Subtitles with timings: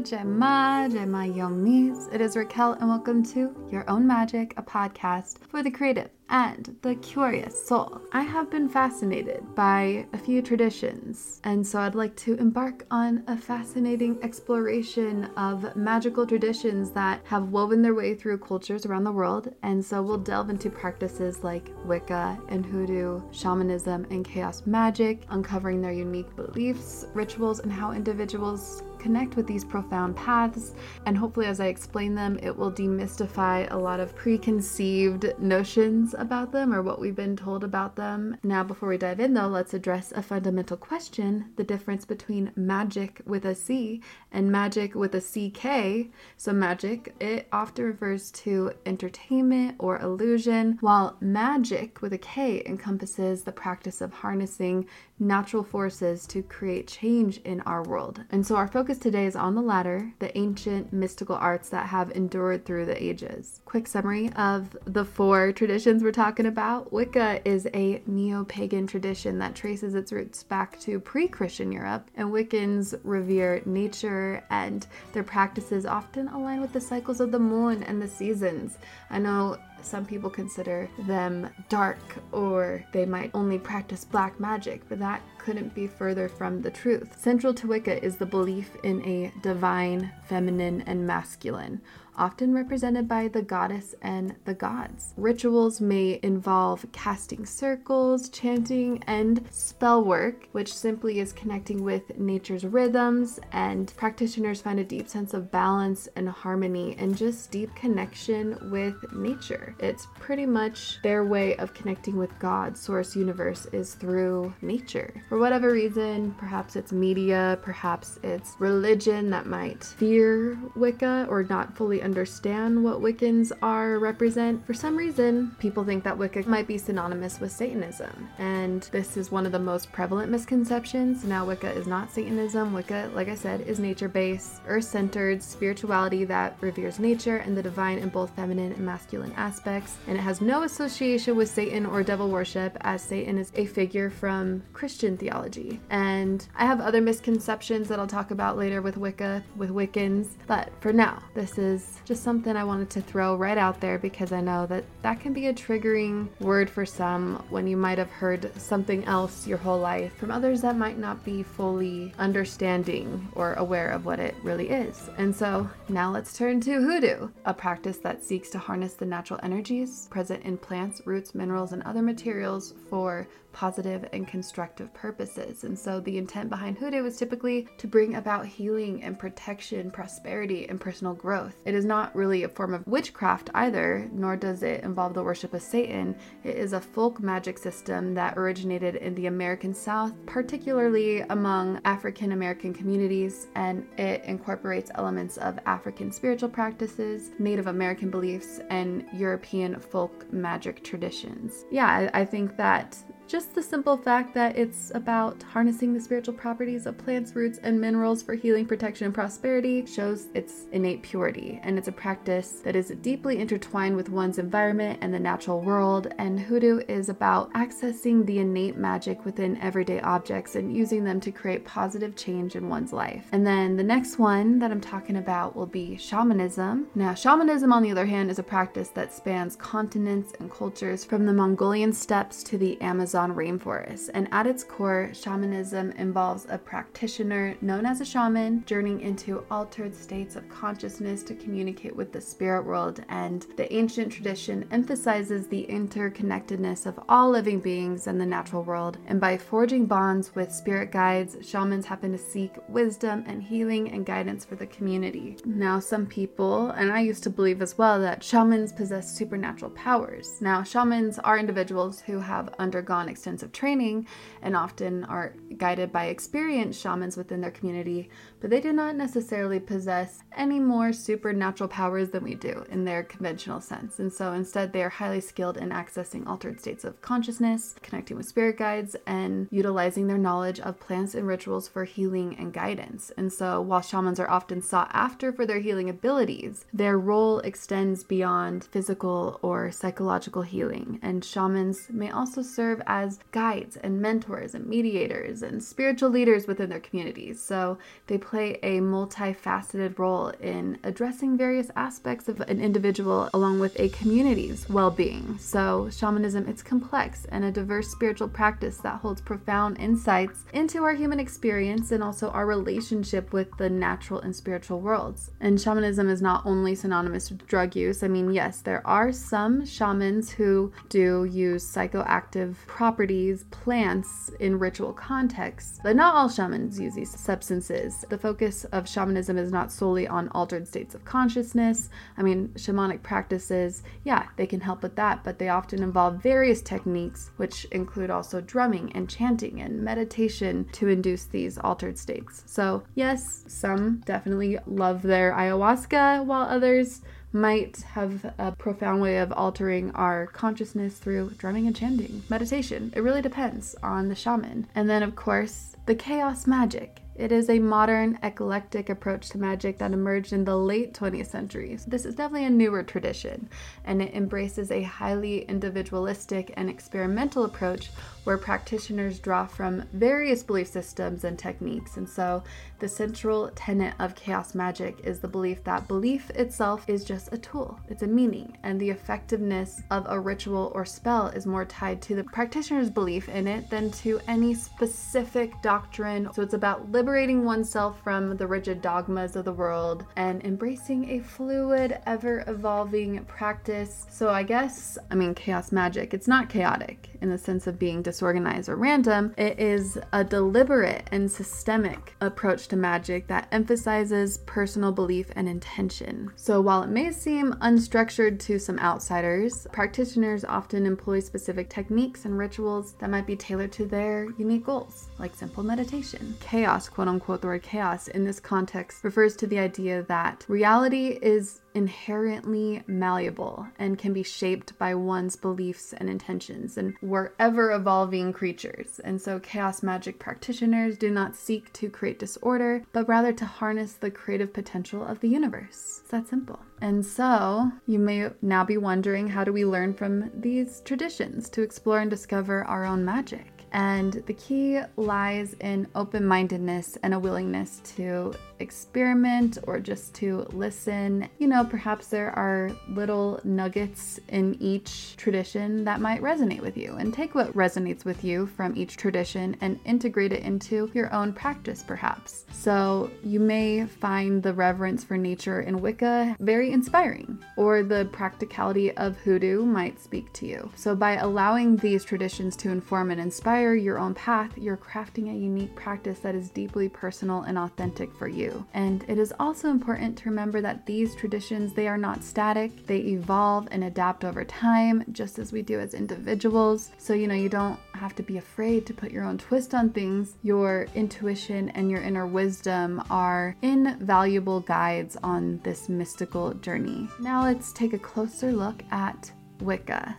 [0.00, 2.12] Gemma, Gemma Yomis.
[2.14, 6.76] It is Raquelle, and welcome to Your Own Magic, a podcast for the creative and
[6.82, 8.00] the curious soul.
[8.12, 13.24] I have been fascinated by a few traditions, and so I'd like to embark on
[13.26, 19.10] a fascinating exploration of magical traditions that have woven their way through cultures around the
[19.10, 19.52] world.
[19.64, 25.80] And so we'll delve into practices like Wicca and Hoodoo, shamanism, and chaos magic, uncovering
[25.80, 30.74] their unique beliefs, rituals, and how individuals connect with these profound paths.
[31.06, 36.52] And hopefully, as I explain them, it will demystify a lot of preconceived notions about
[36.52, 38.36] them or what we've been told about them.
[38.42, 43.20] Now, before we dive in, though, let's address a fundamental question the difference between magic
[43.26, 46.10] with a C and magic with a CK.
[46.36, 53.42] So, magic, it often refers to entertainment or illusion, while magic with a K encompasses
[53.42, 54.86] the practice of harnessing
[55.20, 58.22] natural forces to create change in our world.
[58.30, 62.10] And so, our focus today is on the latter, the ancient mystical arts that have
[62.12, 63.60] endured through the ages.
[63.66, 69.38] Quick summary of the four traditions we're talking about Wicca is a neo pagan tradition
[69.40, 75.24] that traces its roots back to pre Christian Europe, and Wiccans revere nature and their
[75.24, 78.78] practices often align with the cycles of the moon and the seasons.
[79.10, 81.98] I know some people consider them dark
[82.32, 87.18] or they might only practice black magic, but that couldn't be further from the truth.
[87.20, 91.80] Central to Wicca is the belief in a divine, feminine, and masculine,
[92.18, 95.14] often represented by the goddess and the gods.
[95.16, 102.64] Rituals may involve casting circles, chanting, and spell work, which simply is connecting with nature's
[102.64, 108.70] rhythms, and practitioners find a deep sense of balance and harmony and just deep connection
[108.70, 109.74] with nature.
[109.78, 115.22] It's pretty much their way of connecting with God, source, universe, is through nature.
[115.28, 121.76] For whatever reason, perhaps it's media, perhaps it's religion that might fear Wicca or not
[121.76, 124.64] fully understand what Wiccans are represent.
[124.66, 129.30] For some reason, people think that Wicca might be synonymous with Satanism, and this is
[129.30, 131.22] one of the most prevalent misconceptions.
[131.24, 132.72] Now, Wicca is not Satanism.
[132.72, 137.62] Wicca, like I said, is nature based, earth centered spirituality that reveres nature and the
[137.62, 142.02] divine in both feminine and masculine aspects, and it has no association with Satan or
[142.02, 145.78] devil worship, as Satan is a figure from Christian theology.
[145.90, 150.70] And I have other misconceptions that I'll talk about later with Wicca, with Wiccans, but
[150.80, 154.40] for now, this is just something I wanted to throw right out there because I
[154.40, 158.50] know that that can be a triggering word for some when you might have heard
[158.60, 163.90] something else your whole life from others that might not be fully understanding or aware
[163.90, 165.08] of what it really is.
[165.18, 169.40] And so now let's turn to hoodoo, a practice that seeks to harness the natural
[169.42, 175.64] energies present in plants, roots, minerals, and other materials for positive and constructive purposes.
[175.64, 180.68] And so the intent behind hoodoo is typically to bring about healing and protection, prosperity,
[180.68, 181.56] and personal growth.
[181.64, 185.54] It is not really a form of witchcraft either, nor does it involve the worship
[185.54, 186.14] of Satan.
[186.44, 192.32] It is a folk magic system that originated in the American South, particularly among African
[192.32, 199.80] American communities, and it incorporates elements of African spiritual practices, Native American beliefs, and European
[199.80, 201.64] folk magic traditions.
[201.70, 202.96] Yeah, I, I think that
[203.28, 207.78] just the simple fact that it's about harnessing the spiritual properties of plants, roots, and
[207.78, 211.60] minerals for healing, protection, and prosperity shows its innate purity.
[211.62, 216.08] And it's a practice that is deeply intertwined with one's environment and the natural world.
[216.16, 221.30] And hoodoo is about accessing the innate magic within everyday objects and using them to
[221.30, 223.28] create positive change in one's life.
[223.32, 226.86] And then the next one that I'm talking about will be shamanism.
[226.94, 231.26] Now, shamanism, on the other hand, is a practice that spans continents and cultures from
[231.26, 234.10] the Mongolian steppes to the Amazon Amazon rainforest.
[234.14, 239.94] And at its core, shamanism involves a practitioner known as a shaman journeying into altered
[239.94, 243.02] states of consciousness to communicate with the spirit world.
[243.08, 248.98] And the ancient tradition emphasizes the interconnectedness of all living beings and the natural world.
[249.06, 254.06] And by forging bonds with spirit guides, shamans happen to seek wisdom and healing and
[254.06, 255.36] guidance for the community.
[255.44, 260.40] Now, some people, and I used to believe as well, that shamans possess supernatural powers.
[260.40, 264.06] Now, shamans are individuals who have undergone extensive training
[264.42, 268.08] and often are guided by experienced shamans within their community,
[268.40, 273.02] but they do not necessarily possess any more supernatural powers than we do in their
[273.02, 273.98] conventional sense.
[273.98, 278.26] And so instead, they are highly skilled in accessing altered states of consciousness, connecting with
[278.26, 283.10] spirit guides, and utilizing their knowledge of plants and rituals for healing and guidance.
[283.16, 288.04] And so while shamans are often sought after for their healing abilities, their role extends
[288.04, 294.54] beyond physical or psychological healing, and shamans may also serve as as guides and mentors
[294.54, 297.42] and mediators and spiritual leaders within their communities.
[297.42, 303.78] So they play a multifaceted role in addressing various aspects of an individual along with
[303.80, 305.38] a community's well being.
[305.38, 310.92] So, shamanism, it's complex and a diverse spiritual practice that holds profound insights into our
[310.92, 315.30] human experience and also our relationship with the natural and spiritual worlds.
[315.40, 318.02] And shamanism is not only synonymous with drug use.
[318.02, 324.92] I mean, yes, there are some shamans who do use psychoactive properties, plants in ritual
[324.92, 328.04] contexts, but not all shamans use these substances.
[328.10, 331.88] The focus of shamanism is not solely on altered states of consciousness.
[332.16, 336.60] I mean, shamanic practices, yeah, they can help with that, but they often involve various
[336.60, 342.42] techniques, which include also drumming and chanting and meditation to induce these altered states.
[342.46, 349.32] So, yes, some definitely love their ayahuasca, while others might have a profound way of
[349.32, 352.92] altering our consciousness through drumming and chanting, meditation.
[352.96, 354.66] It really depends on the shaman.
[354.74, 357.00] And then, of course, the chaos magic.
[357.18, 361.76] It is a modern, eclectic approach to magic that emerged in the late 20th century.
[361.84, 363.48] This is definitely a newer tradition,
[363.84, 367.90] and it embraces a highly individualistic and experimental approach
[368.22, 371.96] where practitioners draw from various belief systems and techniques.
[371.96, 372.44] And so,
[372.78, 377.38] the central tenet of chaos magic is the belief that belief itself is just a
[377.38, 382.00] tool, it's a meaning, and the effectiveness of a ritual or spell is more tied
[382.02, 386.28] to the practitioner's belief in it than to any specific doctrine.
[386.32, 391.18] So, it's about liberating oneself from the rigid dogmas of the world and embracing a
[391.20, 394.04] fluid, ever evolving practice.
[394.10, 398.02] So, I guess, I mean, chaos magic, it's not chaotic in the sense of being
[398.02, 399.34] disorganized or random.
[399.36, 406.30] It is a deliberate and systemic approach to magic that emphasizes personal belief and intention.
[406.36, 412.38] So, while it may seem unstructured to some outsiders, practitioners often employ specific techniques and
[412.38, 416.36] rituals that might be tailored to their unique goals, like simple meditation.
[416.40, 421.18] Chaos, quote unquote, the word chaos in this context refers to the idea that reality
[421.22, 426.76] is inherently malleable and can be shaped by one's beliefs and intentions.
[426.76, 429.00] And we're ever evolving creatures.
[429.04, 433.94] And so, chaos magic practitioners do not seek to create disorder, but rather to harness
[433.94, 436.00] the creative potential of the universe.
[436.00, 436.60] It's that simple.
[436.80, 441.62] And so, you may now be wondering how do we learn from these traditions to
[441.62, 443.57] explore and discover our own magic?
[443.72, 450.46] And the key lies in open mindedness and a willingness to experiment or just to
[450.52, 451.28] listen.
[451.38, 456.94] You know, perhaps there are little nuggets in each tradition that might resonate with you,
[456.94, 461.32] and take what resonates with you from each tradition and integrate it into your own
[461.32, 462.46] practice, perhaps.
[462.52, 468.96] So you may find the reverence for nature in Wicca very inspiring, or the practicality
[468.96, 470.70] of hoodoo might speak to you.
[470.74, 475.36] So by allowing these traditions to inform and inspire your own path, you're crafting a
[475.36, 478.66] unique practice that is deeply personal and authentic for you.
[478.74, 482.86] And it is also important to remember that these traditions, they are not static.
[482.86, 486.90] They evolve and adapt over time, just as we do as individuals.
[486.98, 489.90] So, you know, you don't have to be afraid to put your own twist on
[489.90, 490.36] things.
[490.42, 497.08] Your intuition and your inner wisdom are invaluable guides on this mystical journey.
[497.20, 500.16] Now let's take a closer look at Wicca.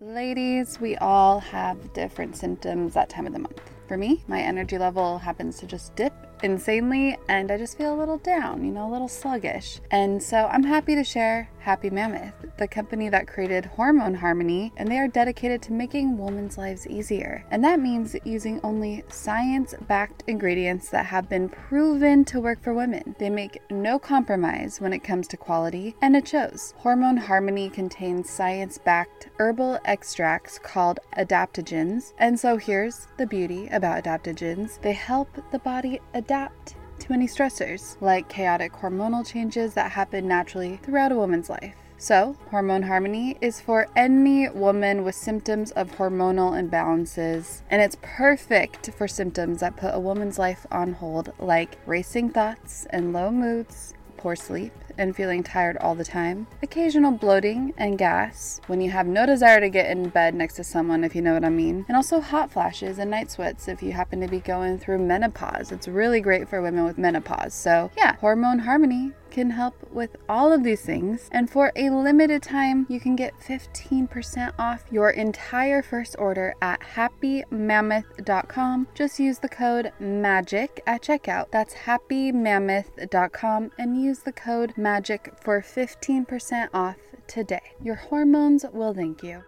[0.00, 3.60] Ladies, we all have different symptoms that time of the month.
[3.88, 6.12] For me, my energy level happens to just dip
[6.44, 9.80] insanely and I just feel a little down, you know, a little sluggish.
[9.90, 14.90] And so I'm happy to share Happy Mammoth, the company that created Hormone Harmony, and
[14.90, 17.44] they are dedicated to making women's lives easier.
[17.50, 22.72] And that means using only science backed ingredients that have been proven to work for
[22.72, 23.14] women.
[23.18, 26.72] They make no compromise when it comes to quality, and it shows.
[26.78, 32.14] Hormone Harmony contains science backed herbal extracts called adaptogens.
[32.16, 37.96] And so here's the beauty about adaptogens they help the body adapt to many stressors,
[38.00, 41.74] like chaotic hormonal changes that happen naturally throughout a woman's life.
[42.00, 48.90] So, Hormone Harmony is for any woman with symptoms of hormonal imbalances, and it's perfect
[48.92, 53.94] for symptoms that put a woman's life on hold, like racing thoughts and low moods,
[54.16, 59.06] poor sleep, and feeling tired all the time, occasional bloating and gas when you have
[59.06, 61.86] no desire to get in bed next to someone, if you know what I mean,
[61.88, 65.72] and also hot flashes and night sweats if you happen to be going through menopause.
[65.72, 67.54] It's really great for women with menopause.
[67.54, 71.28] So, yeah, hormone harmony can help with all of these things.
[71.30, 76.80] And for a limited time, you can get 15% off your entire first order at
[76.80, 78.88] happymammoth.com.
[78.96, 81.52] Just use the code MAGIC at checkout.
[81.52, 86.96] That's happymammoth.com and use the code MAGIC for 15% off
[87.28, 87.62] today.
[87.80, 89.44] Your hormones will thank you.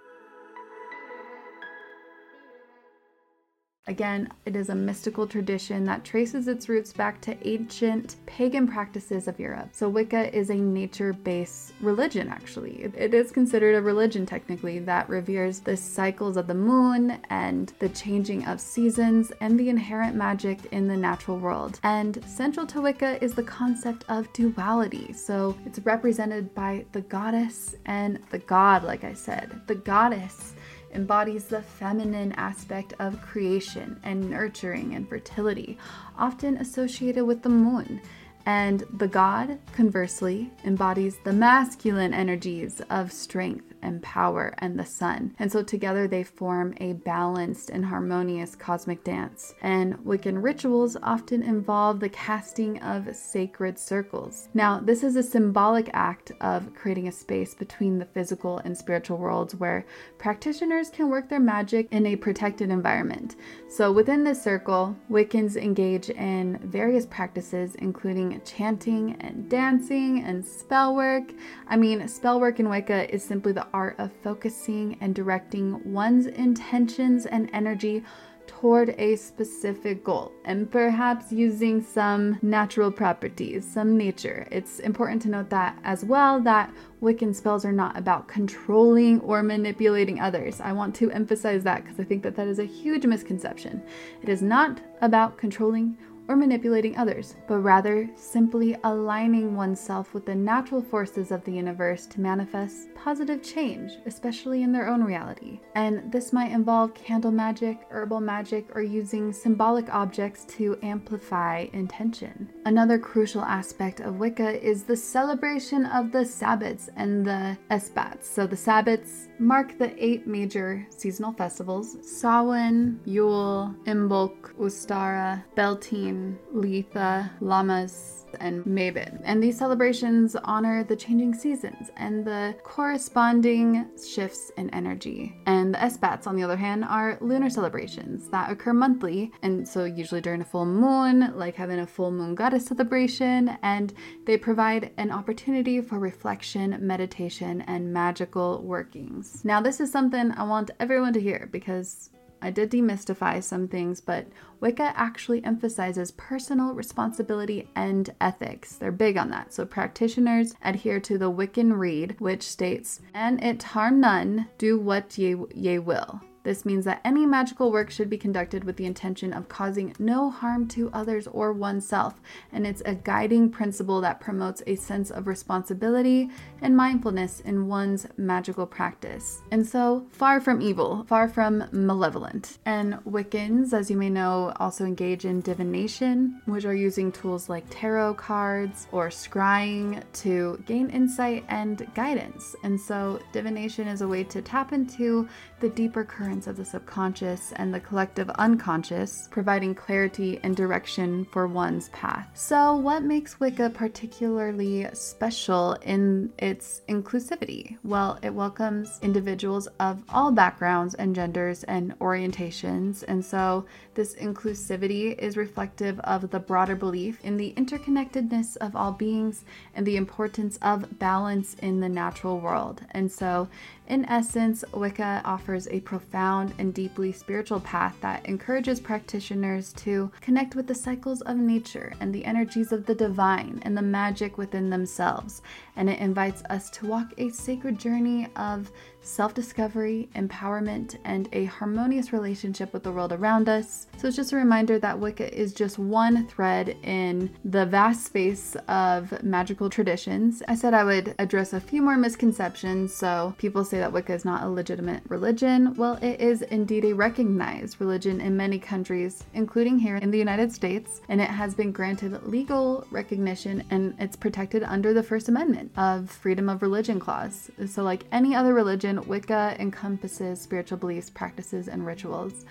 [3.90, 9.26] Again, it is a mystical tradition that traces its roots back to ancient pagan practices
[9.26, 9.70] of Europe.
[9.72, 12.84] So, Wicca is a nature based religion, actually.
[12.96, 17.88] It is considered a religion, technically, that reveres the cycles of the moon and the
[17.88, 21.80] changing of seasons and the inherent magic in the natural world.
[21.82, 25.12] And central to Wicca is the concept of duality.
[25.14, 29.62] So, it's represented by the goddess and the god, like I said.
[29.66, 30.54] The goddess
[30.94, 35.78] embodies the feminine aspect of creation and nurturing and fertility,
[36.18, 38.00] often associated with the moon.
[38.46, 45.34] And the god, conversely, embodies the masculine energies of strength and power and the sun.
[45.38, 49.54] And so together they form a balanced and harmonious cosmic dance.
[49.62, 54.48] And Wiccan rituals often involve the casting of sacred circles.
[54.54, 59.18] Now, this is a symbolic act of creating a space between the physical and spiritual
[59.18, 59.86] worlds where
[60.18, 63.36] practitioners can work their magic in a protected environment.
[63.68, 70.94] So within this circle, Wiccans engage in various practices, including chanting and dancing and spell
[70.94, 71.32] work.
[71.68, 76.26] I mean, spell work in Wicca is simply the art of focusing and directing one's
[76.26, 78.04] intentions and energy
[78.50, 84.46] toward a specific goal and perhaps using some natural properties, some nature.
[84.50, 89.42] It's important to note that as well that Wiccan spells are not about controlling or
[89.42, 90.60] manipulating others.
[90.60, 93.82] I want to emphasize that because I think that that is a huge misconception.
[94.20, 95.96] It is not about controlling
[96.30, 102.06] or manipulating others, but rather simply aligning oneself with the natural forces of the universe
[102.06, 105.58] to manifest positive change, especially in their own reality.
[105.74, 112.48] And this might involve candle magic, herbal magic, or using symbolic objects to amplify intention.
[112.64, 118.30] Another crucial aspect of Wicca is the celebration of the Sabbats and the Esbats.
[118.30, 127.30] So the Sabbats mark the eight major seasonal festivals Samhain, Yule, Imbolc, Ostara, Beltane, Litha,
[127.40, 129.20] Lammas, and Mabon.
[129.24, 135.36] And these celebrations honor the changing seasons and the corresponding shifts in energy.
[135.46, 139.84] And the Esbats, on the other hand, are lunar celebrations that occur monthly, and so
[139.84, 143.92] usually during a full moon, like having a full moon goddess celebration, and
[144.26, 149.29] they provide an opportunity for reflection, meditation, and magical workings.
[149.44, 152.10] Now, this is something I want everyone to hear because
[152.42, 154.26] I did demystify some things, but
[154.60, 158.76] Wicca actually emphasizes personal responsibility and ethics.
[158.76, 159.52] They're big on that.
[159.52, 165.18] So practitioners adhere to the Wiccan Rede, which states, "And it harm none, do what
[165.18, 169.32] ye ye will." This means that any magical work should be conducted with the intention
[169.32, 172.20] of causing no harm to others or oneself,
[172.52, 176.30] and it's a guiding principle that promotes a sense of responsibility
[176.62, 179.42] and mindfulness in one's magical practice.
[179.50, 182.58] And so, far from evil, far from malevolent.
[182.64, 187.64] And Wiccans, as you may know, also engage in divination, which are using tools like
[187.68, 192.56] tarot cards or scrying to gain insight and guidance.
[192.62, 195.28] And so, divination is a way to tap into
[195.60, 201.88] the deeper of the subconscious and the collective unconscious, providing clarity and direction for one's
[201.88, 202.28] path.
[202.34, 207.78] So, what makes Wicca particularly special in its inclusivity?
[207.82, 215.18] Well, it welcomes individuals of all backgrounds and genders and orientations, and so this inclusivity
[215.18, 219.44] is reflective of the broader belief in the interconnectedness of all beings
[219.74, 222.82] and the importance of balance in the natural world.
[222.92, 223.48] And so,
[223.90, 230.54] in essence, Wicca offers a profound and deeply spiritual path that encourages practitioners to connect
[230.54, 234.70] with the cycles of nature and the energies of the divine and the magic within
[234.70, 235.42] themselves.
[235.80, 238.70] And it invites us to walk a sacred journey of
[239.00, 243.86] self discovery, empowerment, and a harmonious relationship with the world around us.
[243.96, 248.56] So it's just a reminder that Wicca is just one thread in the vast space
[248.68, 250.42] of magical traditions.
[250.48, 252.92] I said I would address a few more misconceptions.
[252.92, 255.72] So people say that Wicca is not a legitimate religion.
[255.76, 260.52] Well, it is indeed a recognized religion in many countries, including here in the United
[260.52, 265.69] States, and it has been granted legal recognition and it's protected under the First Amendment
[265.76, 267.50] of Freedom of Religion Clause.
[267.66, 272.44] So, like any other religion, Wicca encompasses spiritual beliefs, practices, and rituals.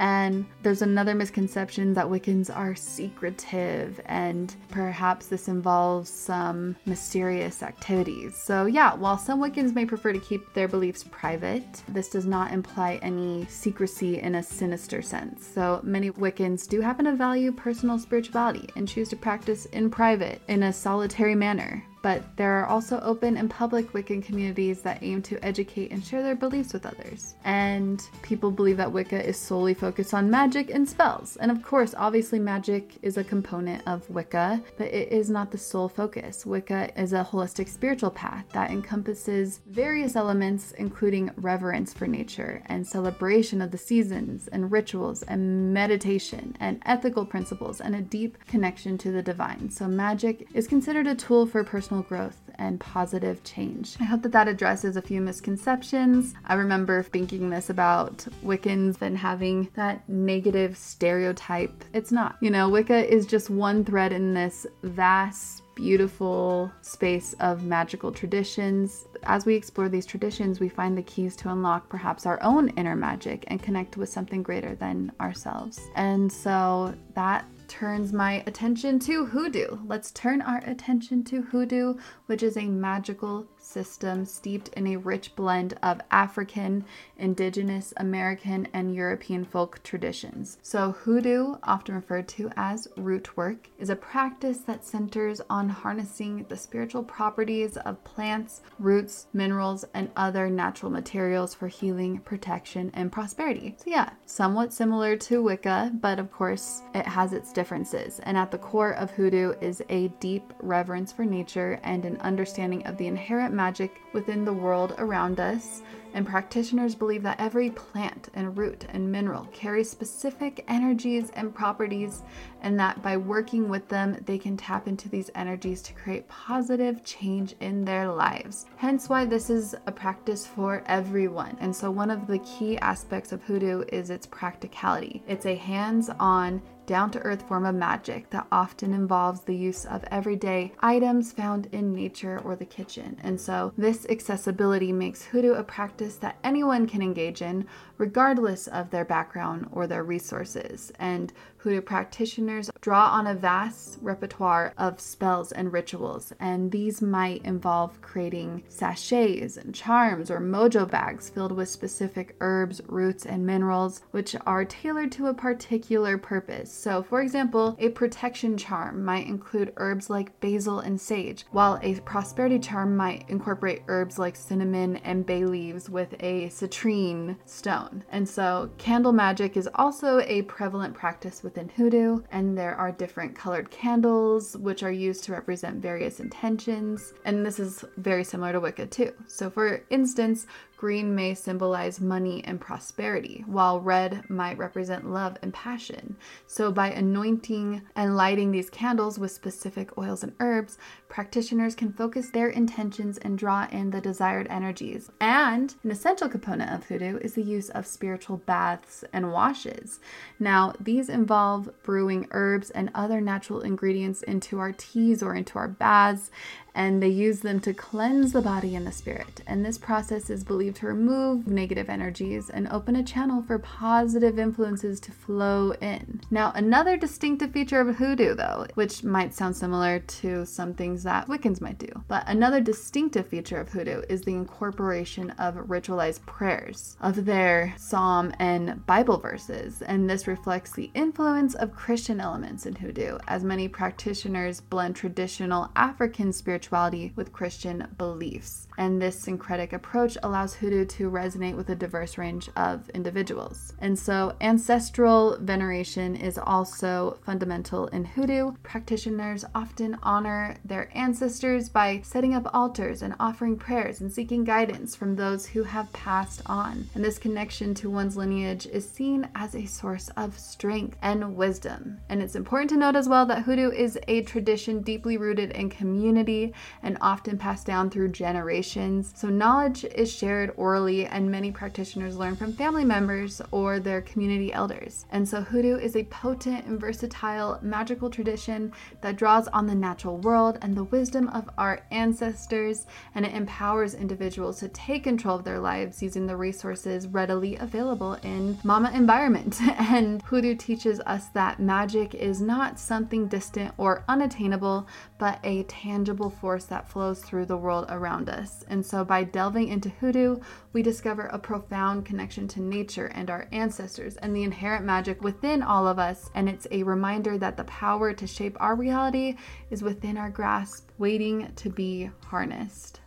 [0.00, 8.36] And there's another misconception that Wiccans are secretive, and perhaps this involves some mysterious activities.
[8.36, 12.52] So, yeah, while some Wiccans may prefer to keep their beliefs private, this does not
[12.52, 15.46] imply any secrecy in a sinister sense.
[15.46, 20.42] So, many Wiccans do happen to value personal spirituality and choose to practice in private
[20.48, 25.22] in a solitary manner but there are also open and public Wiccan communities that aim
[25.22, 27.34] to educate and share their beliefs with others.
[27.44, 31.38] And people believe that Wicca is solely focused on magic and spells.
[31.38, 35.56] And of course, obviously, magic is a component of Wicca, but it is not the
[35.56, 36.44] sole focus.
[36.44, 42.86] Wicca is a holistic spiritual path that encompasses various elements, including reverence for nature and
[42.86, 48.98] celebration of the seasons, and rituals, and meditation, and ethical principles, and a deep connection
[48.98, 49.70] to the divine.
[49.70, 53.96] So, magic is considered a tool for personal personal growth and positive change.
[54.00, 56.34] I hope that that addresses a few misconceptions.
[56.46, 61.84] I remember thinking this about Wiccans and having that negative stereotype.
[61.92, 62.36] It's not.
[62.40, 69.06] You know, Wicca is just one thread in this vast beautiful space of magical traditions.
[69.24, 72.94] As we explore these traditions, we find the keys to unlock perhaps our own inner
[72.94, 75.80] magic and connect with something greater than ourselves.
[75.96, 79.78] And so that turns my attention to hoodoo.
[79.86, 81.94] Let's turn our attention to hoodoo,
[82.26, 86.84] which is a magical system steeped in a rich blend of African,
[87.18, 90.58] indigenous, American, and European folk traditions.
[90.62, 96.46] So, hoodoo, often referred to as root work, is a practice that centers on harnessing
[96.48, 103.10] the spiritual properties of plants, roots, minerals, and other natural materials for healing, protection, and
[103.10, 103.74] prosperity.
[103.78, 108.20] So, yeah, somewhat similar to Wicca, but of course, it has its differences.
[108.20, 112.86] And at the core of hoodoo is a deep reverence for nature and an understanding
[112.86, 115.80] of the inherent magic within the world around us,
[116.12, 122.22] and practitioners believe that every plant and root and mineral carries specific energies and properties,
[122.60, 127.02] and that by working with them, they can tap into these energies to create positive
[127.04, 128.66] change in their lives.
[128.76, 131.56] Hence, why this is a practice for everyone.
[131.58, 135.22] And so, one of the key aspects of hoodoo is its practicality.
[135.26, 139.84] It's a hands on, down to earth form of magic that often involves the use
[139.84, 143.16] of everyday items found in nature or the kitchen.
[143.22, 147.66] And so, this accessibility makes hoodoo a practice that anyone can engage in,
[147.98, 150.92] regardless of their background or their resources.
[150.98, 151.32] And
[151.64, 158.64] Practitioners draw on a vast repertoire of spells and rituals, and these might involve creating
[158.68, 164.66] sachets and charms or mojo bags filled with specific herbs, roots, and minerals, which are
[164.66, 166.70] tailored to a particular purpose.
[166.70, 171.98] So, for example, a protection charm might include herbs like basil and sage, while a
[172.00, 178.04] prosperity charm might incorporate herbs like cinnamon and bay leaves with a citrine stone.
[178.10, 183.36] And so, candle magic is also a prevalent practice within hoodoo, and there are different
[183.36, 187.12] colored candles which are used to represent various intentions.
[187.24, 189.12] And this is very similar to Wicca too.
[189.28, 190.46] So, for instance,
[190.84, 196.14] Green may symbolize money and prosperity, while red might represent love and passion.
[196.46, 200.76] So, by anointing and lighting these candles with specific oils and herbs,
[201.08, 205.10] practitioners can focus their intentions and draw in the desired energies.
[205.22, 210.00] And an essential component of hoodoo is the use of spiritual baths and washes.
[210.38, 215.68] Now, these involve brewing herbs and other natural ingredients into our teas or into our
[215.68, 216.30] baths
[216.74, 219.40] and they use them to cleanse the body and the spirit.
[219.46, 224.38] And this process is believed to remove negative energies and open a channel for positive
[224.38, 226.20] influences to flow in.
[226.30, 231.28] Now, another distinctive feature of hoodoo, though, which might sound similar to some things that
[231.28, 236.96] Wiccans might do, but another distinctive feature of hoodoo is the incorporation of ritualized prayers
[237.00, 239.82] of their psalm and Bible verses.
[239.82, 245.70] And this reflects the influence of Christian elements in hoodoo, as many practitioners blend traditional
[245.76, 248.68] African spiritual spirituality with Christian beliefs.
[248.78, 253.74] And this syncretic approach allows hoodoo to resonate with a diverse range of individuals.
[253.80, 258.52] And so, ancestral veneration is also fundamental in hoodoo.
[258.62, 264.96] Practitioners often honor their ancestors by setting up altars and offering prayers and seeking guidance
[264.96, 266.88] from those who have passed on.
[266.94, 272.00] And this connection to one's lineage is seen as a source of strength and wisdom.
[272.08, 275.68] And it's important to note as well that hoodoo is a tradition deeply rooted in
[275.70, 279.12] community and often passed down through generations.
[279.16, 284.52] So, knowledge is shared orally, and many practitioners learn from family members or their community
[284.52, 285.06] elders.
[285.10, 290.18] And so, hoodoo is a potent and versatile magical tradition that draws on the natural
[290.18, 295.44] world and the wisdom of our ancestors, and it empowers individuals to take control of
[295.44, 299.60] their lives using the resources readily available in mama environment.
[299.94, 304.86] And hoodoo teaches us that magic is not something distant or unattainable,
[305.18, 308.66] but a tangible force that flows through the world around us.
[308.68, 310.40] And so, by delving into hoodoo,
[310.74, 315.62] we discover a profound connection to nature and our ancestors and the inherent magic within
[315.62, 316.28] all of us.
[316.34, 319.38] And it's a reminder that the power to shape our reality
[319.70, 323.00] is within our grasp, waiting to be harnessed.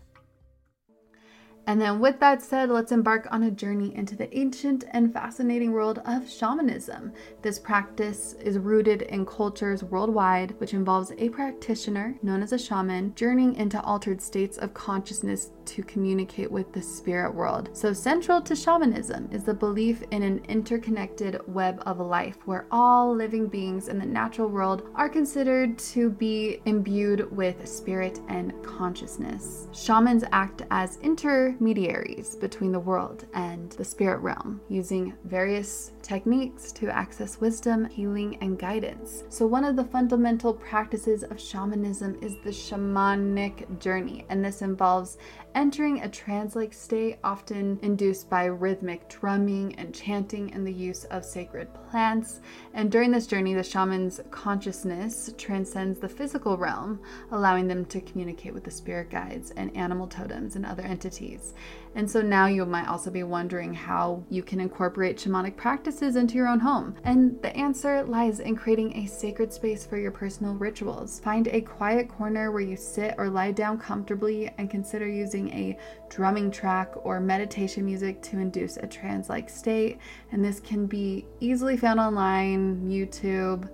[1.67, 5.73] And then, with that said, let's embark on a journey into the ancient and fascinating
[5.73, 7.11] world of shamanism.
[7.41, 13.13] This practice is rooted in cultures worldwide, which involves a practitioner, known as a shaman,
[13.15, 17.69] journeying into altered states of consciousness to communicate with the spirit world.
[17.73, 23.13] So, central to shamanism is the belief in an interconnected web of life where all
[23.13, 29.67] living beings in the natural world are considered to be imbued with spirit and consciousness.
[29.73, 36.89] Shamans act as intermediaries between the world and the spirit realm using various techniques to
[36.89, 39.23] access wisdom, healing, and guidance.
[39.29, 45.17] So, one of the fundamental practices of shamanism is the shamanic journey, and this involves
[45.57, 51.03] entering a trance like state, often induced by rhythmic drumming and chanting and the use
[51.05, 52.41] of sacred plants.
[52.75, 58.53] And during this journey, the shaman's consciousness transcends the physical realm, allowing them to communicate
[58.53, 61.55] with the spirit guides and animal totems and other entities.
[61.97, 66.35] And so now you might also be wondering how you can incorporate shamanic practices into
[66.35, 66.95] your own home.
[67.03, 71.19] And the answer lies in creating a sacred space for your personal rituals.
[71.19, 75.75] Find a quiet corner where you sit or lie down comfortably and consider using a
[76.07, 79.97] drumming track or meditation music to induce a trance like state.
[80.31, 83.67] And this can be easily found online, YouTube.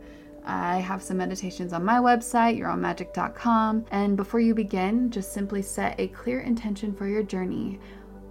[0.45, 3.86] I have some meditations on my website, yourownmagic.com.
[3.91, 7.79] And before you begin, just simply set a clear intention for your journey.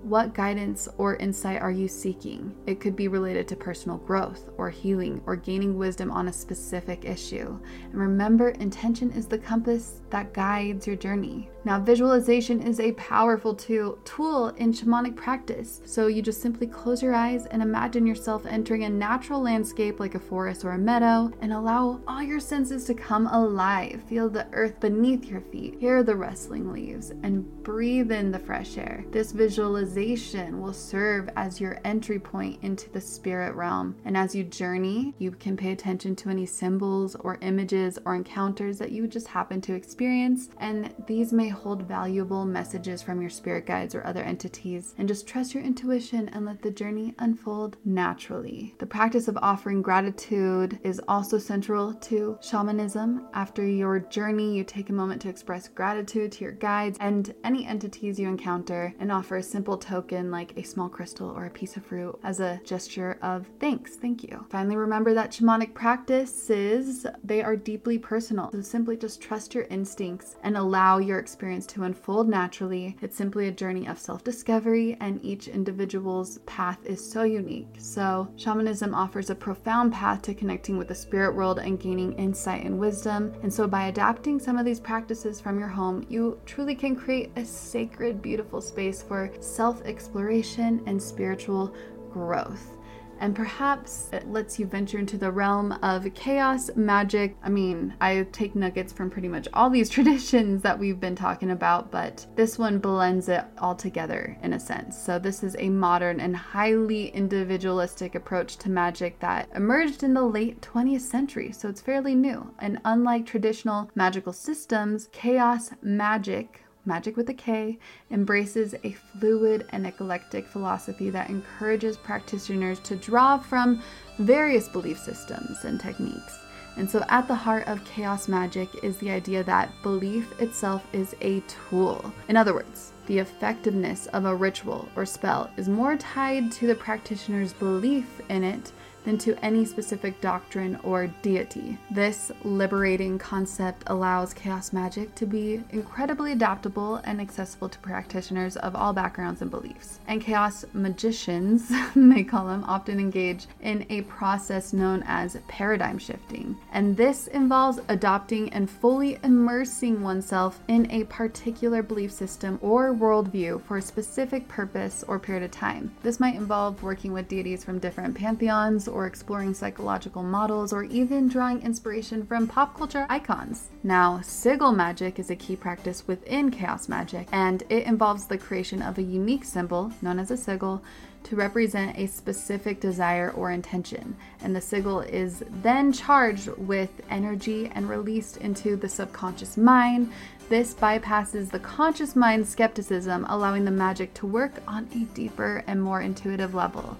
[0.03, 2.53] What guidance or insight are you seeking?
[2.67, 7.05] It could be related to personal growth or healing or gaining wisdom on a specific
[7.05, 7.57] issue.
[7.85, 11.51] And remember, intention is the compass that guides your journey.
[11.65, 15.81] Now, visualization is a powerful tool in shamanic practice.
[15.85, 20.15] So, you just simply close your eyes and imagine yourself entering a natural landscape like
[20.15, 24.03] a forest or a meadow and allow all your senses to come alive.
[24.09, 28.77] Feel the earth beneath your feet, hear the rustling leaves, and breathe in the fresh
[28.77, 29.05] air.
[29.11, 33.95] This visualization will serve as your entry point into the spirit realm.
[34.05, 38.79] And as you journey, you can pay attention to any symbols or images or encounters
[38.79, 40.49] that you just happen to experience.
[40.59, 44.95] And these may hold valuable messages from your spirit guides or other entities.
[44.99, 48.75] And just trust your intuition and let the journey unfold naturally.
[48.79, 53.29] The practice of offering gratitude is also central to shamanism.
[53.35, 57.67] After your journey, you take a moment to express gratitude to your guides and any
[57.67, 61.77] entities you encounter and offer a simple token like a small crystal or a piece
[61.77, 63.97] of fruit as a gesture of thanks.
[63.97, 64.47] Thank you.
[64.51, 68.51] Finally, remember that shamanic practices, they are deeply personal.
[68.53, 72.97] So simply just trust your instincts and allow your experience experience to unfold naturally.
[73.03, 77.75] It's simply a journey of self discovery, and each individual's path is so unique.
[77.79, 82.65] So, shamanism offers a profound path to connecting with the spirit world and gaining insight
[82.65, 83.35] and wisdom.
[83.43, 87.33] And so, by adapting some of these practices from your home, you truly can create
[87.35, 91.75] a sacred, beautiful space for self exploration and spiritual
[92.13, 92.75] growth
[93.23, 97.37] and perhaps it lets you venture into the realm of chaos magic.
[97.41, 101.53] I mean, I take nuggets from pretty much all these traditions that we've been talking
[101.53, 105.01] about, but this one blends it all together in a sense.
[105.01, 110.25] So, this is a modern and highly individualistic approach to magic that emerged in the
[110.25, 112.53] late 20th century, so it's fairly new.
[112.59, 117.79] And unlike traditional magical systems, chaos magic Magic with a K
[118.11, 123.81] embraces a fluid and eclectic philosophy that encourages practitioners to draw from
[124.19, 126.41] various belief systems and techniques.
[126.77, 131.15] And so, at the heart of chaos magic is the idea that belief itself is
[131.21, 132.13] a tool.
[132.29, 136.75] In other words, the effectiveness of a ritual or spell is more tied to the
[136.75, 138.73] practitioner's belief in it
[139.05, 141.79] than to any specific doctrine or deity.
[141.91, 148.75] This liberating concept allows chaos magic to be incredibly adaptable and accessible to practitioners of
[148.77, 150.01] all backgrounds and beliefs.
[150.07, 156.57] And chaos magicians, they call them, often engage in a process known as paradigm shifting.
[156.73, 163.63] And this involves adopting and fully immersing oneself in a particular belief system or worldview
[163.63, 165.91] for a specific purpose or period of time.
[166.03, 171.29] This might involve working with deities from different pantheons or exploring psychological models, or even
[171.29, 173.69] drawing inspiration from pop culture icons.
[173.83, 178.83] Now, sigil magic is a key practice within chaos magic, and it involves the creation
[178.83, 180.83] of a unique symbol, known as a sigil,
[181.25, 184.17] to represent a specific desire or intention.
[184.43, 190.13] And the sigil is then charged with energy and released into the subconscious mind.
[190.49, 195.83] This bypasses the conscious mind's skepticism, allowing the magic to work on a deeper and
[195.83, 196.99] more intuitive level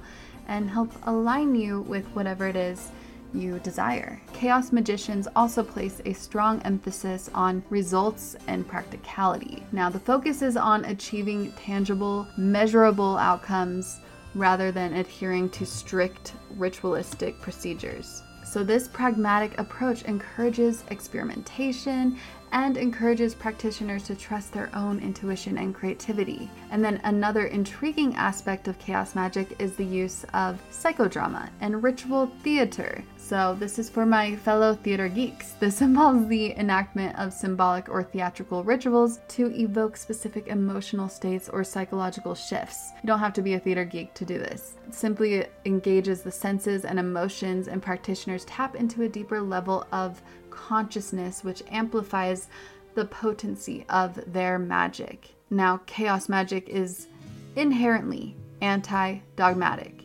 [0.49, 2.91] and help align you with whatever it is
[3.35, 4.21] you desire.
[4.33, 9.63] Chaos magicians also place a strong emphasis on results and practicality.
[9.73, 14.01] Now, the focus is on achieving tangible, measurable outcomes
[14.35, 18.23] rather than adhering to strict ritualistic procedures.
[18.45, 22.19] So, this pragmatic approach encourages experimentation
[22.53, 26.49] and encourages practitioners to trust their own intuition and creativity.
[26.71, 32.31] And then another intriguing aspect of chaos magic is the use of psychodrama and ritual
[32.43, 33.03] theater.
[33.17, 35.53] So, this is for my fellow theater geeks.
[35.53, 41.65] This involves the enactment of symbolic or theatrical rituals to evoke specific emotional states or
[41.65, 42.91] psychological shifts.
[43.03, 44.75] You don't have to be a theater geek to do this.
[44.87, 50.21] It simply engages the senses and emotions, and practitioners tap into a deeper level of
[50.53, 52.49] consciousness, which amplifies
[52.95, 55.35] the potency of their magic.
[55.51, 57.09] Now, chaos magic is
[57.57, 60.05] inherently anti dogmatic.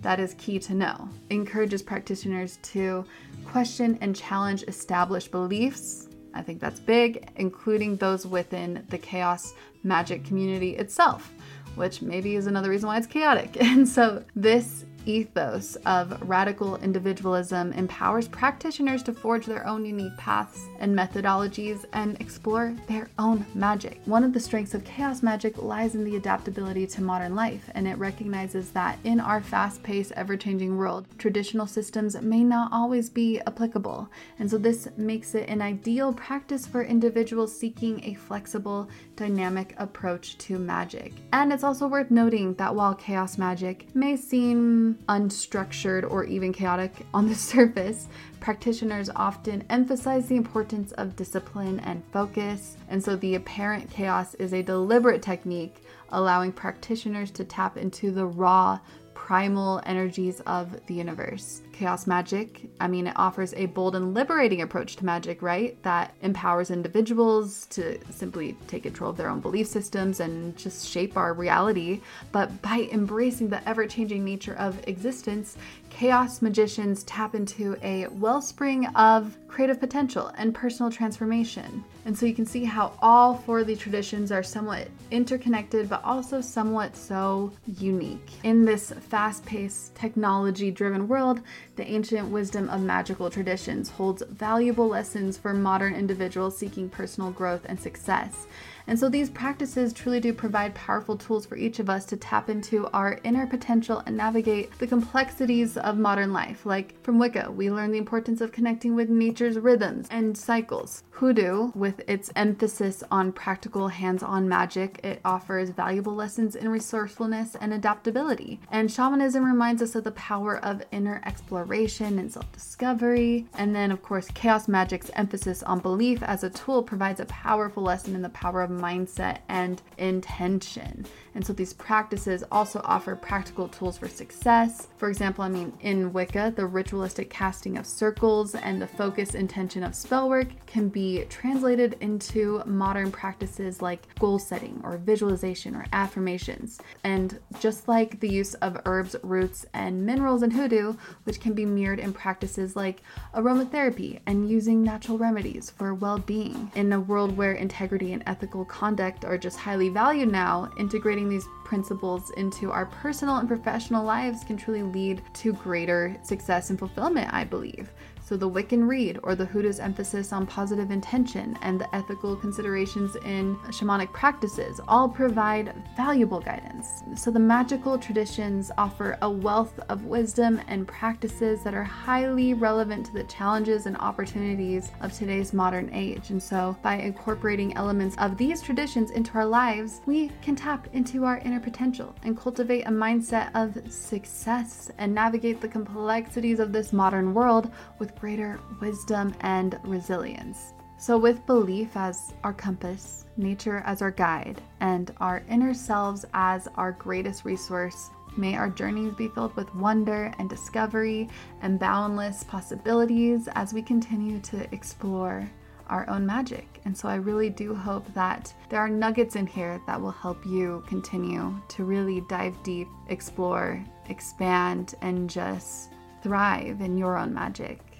[0.00, 1.08] That is key to know.
[1.30, 3.04] Encourages practitioners to
[3.46, 6.08] question and challenge established beliefs.
[6.34, 11.30] I think that's big, including those within the chaos magic community itself,
[11.74, 13.56] which maybe is another reason why it's chaotic.
[13.60, 20.66] And so, this ethos of radical individualism empowers practitioners to forge their own unique paths
[20.78, 24.00] and methodologies and explore their own magic.
[24.04, 27.86] One of the strengths of chaos magic lies in the adaptability to modern life, and
[27.86, 33.08] it recognizes that in our fast paced, ever changing world, traditional systems may not always
[33.10, 34.08] be applicable.
[34.38, 40.38] And so, this makes it an ideal practice for individuals seeking a flexible, dynamic approach
[40.38, 41.12] to magic.
[41.32, 47.06] And it's also worth noting that while chaos magic may seem unstructured or even chaotic
[47.12, 48.06] on the surface,
[48.40, 52.76] practitioners often emphasize the importance of discipline and focus.
[52.88, 58.26] And so the apparent chaos is a deliberate technique allowing practitioners to tap into the
[58.26, 58.78] raw,
[59.14, 61.62] primal energies of the universe.
[61.72, 65.82] Chaos magic, I mean, it offers a bold and liberating approach to magic, right?
[65.82, 71.16] That empowers individuals to simply take control of their own belief systems and just shape
[71.16, 72.00] our reality.
[72.30, 75.56] But by embracing the ever changing nature of existence,
[75.90, 81.84] chaos magicians tap into a wellspring of creative potential and personal transformation.
[82.04, 86.02] And so you can see how all four of the traditions are somewhat interconnected, but
[86.02, 88.30] also somewhat so unique.
[88.42, 91.42] In this fast paced, technology driven world,
[91.76, 97.62] the ancient wisdom of magical traditions holds valuable lessons for modern individuals seeking personal growth
[97.64, 98.46] and success.
[98.86, 102.50] And so these practices truly do provide powerful tools for each of us to tap
[102.50, 106.66] into our inner potential and navigate the complexities of modern life.
[106.66, 111.04] Like from Wicca, we learn the importance of connecting with nature's rhythms and cycles.
[111.10, 117.54] Hoodoo, with its emphasis on practical hands on magic, it offers valuable lessons in resourcefulness
[117.54, 118.58] and adaptability.
[118.72, 123.46] And shamanism reminds us of the power of inner exploration and self discovery.
[123.54, 127.84] And then, of course, chaos magic's emphasis on belief as a tool provides a powerful
[127.84, 131.06] lesson in the power of mindset and intention.
[131.34, 134.88] And so these practices also offer practical tools for success.
[134.98, 139.82] For example, I mean, in Wicca, the ritualistic casting of circles and the focus intention
[139.82, 145.86] of spell work can be translated into modern practices like goal setting or visualization or
[145.92, 146.80] affirmations.
[147.04, 151.64] And just like the use of herbs, roots, and minerals in hoodoo, which can be
[151.64, 153.02] mirrored in practices like
[153.34, 156.70] aromatherapy and using natural remedies for well being.
[156.74, 161.46] In a world where integrity and ethical conduct are just highly valued now, integrating these
[161.64, 167.32] principles into our personal and professional lives can truly lead to greater success and fulfillment,
[167.32, 167.90] I believe.
[168.32, 173.14] So, the Wiccan Rede, or the Hoodoo's emphasis on positive intention and the ethical considerations
[173.26, 177.02] in shamanic practices, all provide valuable guidance.
[177.14, 183.04] So, the magical traditions offer a wealth of wisdom and practices that are highly relevant
[183.04, 186.30] to the challenges and opportunities of today's modern age.
[186.30, 191.26] And so, by incorporating elements of these traditions into our lives, we can tap into
[191.26, 196.94] our inner potential and cultivate a mindset of success and navigate the complexities of this
[196.94, 200.74] modern world with greater wisdom and resilience.
[200.96, 206.68] So, with belief as our compass, nature as our guide, and our inner selves as
[206.76, 211.28] our greatest resource, may our journeys be filled with wonder and discovery
[211.62, 215.50] and boundless possibilities as we continue to explore
[215.88, 216.80] our own magic.
[216.84, 220.46] And so I really do hope that there are nuggets in here that will help
[220.46, 225.90] you continue to really dive deep, explore, expand, and just
[226.22, 227.91] thrive in your own magic.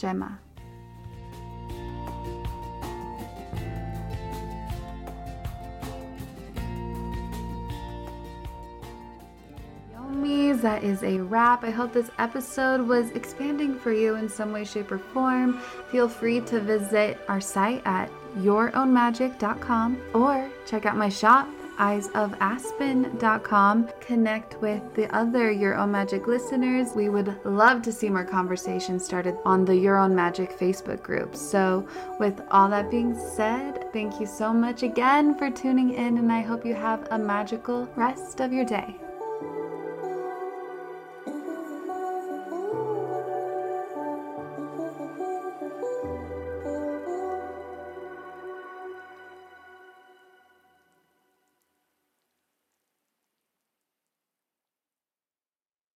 [0.00, 0.40] Gemma.
[10.60, 11.64] That is a wrap.
[11.64, 15.58] I hope this episode was expanding for you in some way, shape, or form.
[15.90, 21.48] Feel free to visit our site at yourownmagic.com or check out my shop
[21.80, 23.88] eyesofaspen.com.
[24.00, 26.92] Connect with the other Your Own Magic listeners.
[26.94, 31.34] We would love to see more conversations started on the Your Own Magic Facebook group.
[31.34, 31.88] So,
[32.18, 36.42] with all that being said, thank you so much again for tuning in, and I
[36.42, 38.94] hope you have a magical rest of your day.